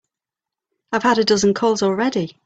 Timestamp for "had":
1.03-1.19